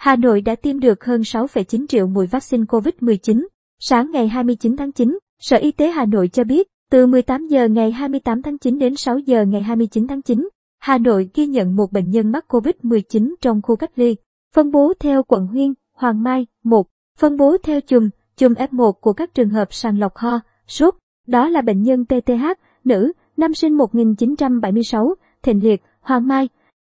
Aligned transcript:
Hà 0.00 0.16
Nội 0.16 0.40
đã 0.40 0.54
tiêm 0.54 0.80
được 0.80 1.04
hơn 1.04 1.20
6,9 1.20 1.86
triệu 1.86 2.06
mũi 2.06 2.26
vaccine 2.26 2.64
COVID-19. 2.64 3.46
Sáng 3.78 4.10
ngày 4.10 4.28
29 4.28 4.76
tháng 4.76 4.92
9, 4.92 5.18
Sở 5.40 5.56
Y 5.56 5.72
tế 5.72 5.90
Hà 5.90 6.06
Nội 6.06 6.28
cho 6.28 6.44
biết, 6.44 6.68
từ 6.90 7.06
18 7.06 7.46
giờ 7.48 7.68
ngày 7.68 7.92
28 7.92 8.42
tháng 8.42 8.58
9 8.58 8.78
đến 8.78 8.96
6 8.96 9.18
giờ 9.18 9.44
ngày 9.44 9.62
29 9.62 10.06
tháng 10.06 10.22
9, 10.22 10.48
Hà 10.78 10.98
Nội 10.98 11.30
ghi 11.34 11.46
nhận 11.46 11.76
một 11.76 11.92
bệnh 11.92 12.10
nhân 12.10 12.32
mắc 12.32 12.44
COVID-19 12.48 13.34
trong 13.40 13.62
khu 13.62 13.76
cách 13.76 13.90
ly. 13.96 14.16
Phân 14.54 14.70
bố 14.70 14.92
theo 15.00 15.22
quận 15.22 15.46
Huyên, 15.46 15.74
Hoàng 15.92 16.22
Mai, 16.22 16.46
1. 16.64 16.86
Phân 17.18 17.36
bố 17.36 17.56
theo 17.62 17.80
chùm, 17.80 18.08
chùm 18.36 18.54
F1 18.54 18.92
của 18.92 19.12
các 19.12 19.34
trường 19.34 19.50
hợp 19.50 19.72
sàng 19.72 19.98
lọc 19.98 20.16
ho, 20.16 20.40
sốt. 20.66 20.94
Đó 21.26 21.48
là 21.48 21.60
bệnh 21.60 21.82
nhân 21.82 22.04
TTH, 22.04 22.44
nữ, 22.84 23.12
năm 23.36 23.54
sinh 23.54 23.76
1976, 23.76 25.14
Thịnh 25.42 25.64
Liệt, 25.64 25.82
Hoàng 26.00 26.28
Mai. 26.28 26.48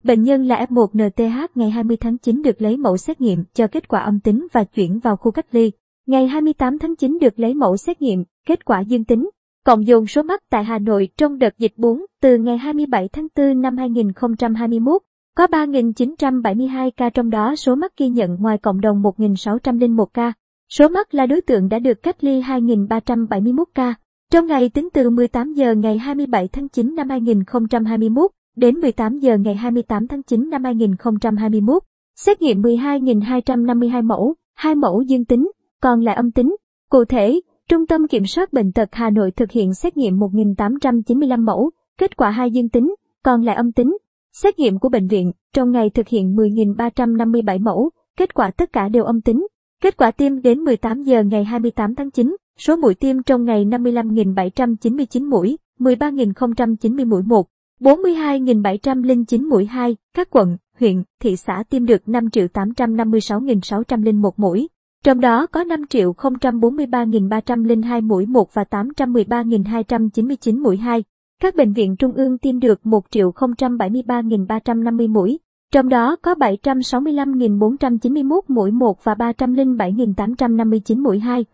Bệnh 0.05 0.23
nhân 0.23 0.47
là 0.47 0.65
F1 0.69 0.87
NTH 0.93 1.57
ngày 1.57 1.69
20 1.69 1.97
tháng 1.97 2.17
9 2.17 2.41
được 2.41 2.61
lấy 2.61 2.77
mẫu 2.77 2.97
xét 2.97 3.21
nghiệm 3.21 3.43
cho 3.53 3.67
kết 3.67 3.87
quả 3.87 3.99
âm 3.99 4.19
tính 4.19 4.47
và 4.53 4.63
chuyển 4.63 4.99
vào 4.99 5.17
khu 5.17 5.31
cách 5.31 5.45
ly. 5.51 5.71
Ngày 6.07 6.27
28 6.27 6.79
tháng 6.79 6.95
9 6.95 7.17
được 7.21 7.39
lấy 7.39 7.53
mẫu 7.53 7.77
xét 7.77 8.01
nghiệm, 8.01 8.23
kết 8.47 8.65
quả 8.65 8.79
dương 8.79 9.03
tính. 9.03 9.29
Cộng 9.65 9.87
dồn 9.87 10.07
số 10.07 10.23
mắc 10.23 10.43
tại 10.49 10.63
Hà 10.63 10.79
Nội 10.79 11.09
trong 11.17 11.39
đợt 11.39 11.57
dịch 11.57 11.73
4 11.77 12.01
từ 12.21 12.37
ngày 12.37 12.57
27 12.57 13.07
tháng 13.13 13.27
4 13.35 13.61
năm 13.61 13.77
2021, 13.77 15.01
có 15.37 15.45
3.972 15.45 16.91
ca 16.97 17.09
trong 17.09 17.29
đó 17.29 17.55
số 17.55 17.75
mắc 17.75 17.93
ghi 17.97 18.09
nhận 18.09 18.35
ngoài 18.39 18.57
cộng 18.57 18.81
đồng 18.81 19.01
1.601 19.01 20.05
ca. 20.05 20.33
Số 20.69 20.87
mắc 20.87 21.13
là 21.13 21.25
đối 21.25 21.41
tượng 21.41 21.69
đã 21.69 21.79
được 21.79 22.03
cách 22.03 22.23
ly 22.23 22.41
2.371 22.41 23.63
ca. 23.75 23.95
Trong 24.31 24.47
ngày 24.47 24.69
tính 24.69 24.89
từ 24.93 25.09
18 25.09 25.53
giờ 25.53 25.75
ngày 25.75 25.97
27 25.97 26.47
tháng 26.47 26.69
9 26.69 26.95
năm 26.95 27.09
2021 27.09 28.31
đến 28.55 28.75
18 28.79 29.19
giờ 29.19 29.37
ngày 29.37 29.55
28 29.55 30.07
tháng 30.07 30.23
9 30.23 30.49
năm 30.49 30.63
2021, 30.63 31.83
xét 32.15 32.41
nghiệm 32.41 32.61
12.252 32.61 34.03
mẫu, 34.03 34.35
2 34.55 34.75
mẫu 34.75 35.01
dương 35.01 35.25
tính, 35.25 35.51
còn 35.81 36.01
lại 36.01 36.15
âm 36.15 36.31
tính. 36.31 36.55
Cụ 36.89 37.05
thể, 37.05 37.39
Trung 37.69 37.87
tâm 37.87 38.07
Kiểm 38.07 38.25
soát 38.25 38.53
Bệnh 38.53 38.71
tật 38.71 38.89
Hà 38.91 39.09
Nội 39.09 39.31
thực 39.31 39.51
hiện 39.51 39.73
xét 39.73 39.97
nghiệm 39.97 40.17
1.895 40.17 41.45
mẫu, 41.45 41.71
kết 41.97 42.17
quả 42.17 42.29
2 42.29 42.51
dương 42.51 42.69
tính, 42.69 42.95
còn 43.23 43.41
lại 43.41 43.55
âm 43.55 43.71
tính. 43.71 43.97
Xét 44.33 44.59
nghiệm 44.59 44.79
của 44.79 44.89
bệnh 44.89 45.07
viện, 45.07 45.31
trong 45.53 45.71
ngày 45.71 45.89
thực 45.89 46.07
hiện 46.07 46.35
10.357 46.35 47.63
mẫu, 47.63 47.89
kết 48.17 48.33
quả 48.33 48.51
tất 48.51 48.73
cả 48.73 48.89
đều 48.89 49.03
âm 49.03 49.21
tính. 49.21 49.47
Kết 49.81 49.97
quả 49.97 50.11
tiêm 50.11 50.41
đến 50.41 50.59
18 50.59 51.03
giờ 51.03 51.23
ngày 51.23 51.43
28 51.43 51.95
tháng 51.95 52.11
9, 52.11 52.35
số 52.57 52.75
mũi 52.75 52.95
tiêm 52.95 53.23
trong 53.23 53.45
ngày 53.45 53.65
55.799 53.65 55.29
mũi, 55.29 55.57
13.090 55.79 57.07
mũi 57.07 57.21
1, 57.25 57.47
42.709 57.79 59.49
mũi 59.49 59.65
2, 59.65 59.95
các 60.13 60.29
quận, 60.29 60.57
huyện, 60.79 61.03
thị 61.21 61.35
xã 61.35 61.63
tiêm 61.69 61.85
được 61.85 62.01
5.856.601 62.05 64.31
mũi. 64.37 64.67
Trong 65.03 65.19
đó 65.19 65.47
có 65.47 65.63
5.043.302 65.63 68.01
mũi 68.01 68.25
1 68.25 68.53
và 68.53 68.63
813.299 68.69 70.61
mũi 70.61 70.77
2. 70.77 71.03
Các 71.41 71.55
bệnh 71.55 71.73
viện 71.73 71.95
trung 71.95 72.13
ương 72.13 72.37
tiêm 72.37 72.59
được 72.59 72.79
1.073.350 72.83 75.09
mũi. 75.09 75.39
Trong 75.73 75.89
đó 75.89 76.15
có 76.21 76.33
765.491 76.33 78.39
mũi 78.47 78.71
1 78.71 79.03
và 79.03 79.13
307.859 79.13 81.01
mũi 81.01 81.19
2. 81.19 81.45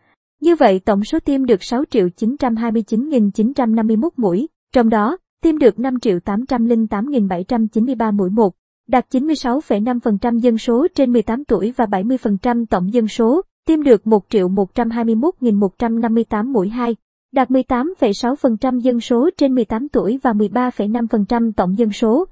Như 0.41 0.55
vậy 0.55 0.79
tổng 0.79 1.03
số 1.03 1.19
tiêm 1.19 1.45
được 1.45 1.59
6.929.951 1.59 4.09
mũi. 4.17 4.47
Trong 4.73 4.89
đó, 4.89 5.17
tiêm 5.41 5.57
được 5.57 5.75
5.808.793 5.77 8.15
mũi 8.15 8.29
1 8.29 8.53
đạt 8.91 9.05
96,5% 9.11 10.39
dân 10.39 10.57
số 10.57 10.87
trên 10.95 11.13
18 11.13 11.45
tuổi 11.45 11.73
và 11.77 11.85
70% 11.85 12.65
tổng 12.65 12.93
dân 12.93 13.07
số, 13.07 13.41
tiêm 13.67 13.83
được 13.83 14.01
1.121.158 14.05 16.51
mũi 16.51 16.69
2, 16.69 16.95
đạt 17.31 17.49
18,6% 17.49 18.79
dân 18.79 18.99
số 18.99 19.29
trên 19.37 19.55
18 19.55 19.89
tuổi 19.89 20.19
và 20.23 20.33
13,5% 20.33 21.51
tổng 21.51 21.77
dân 21.77 21.91
số, 21.91 22.25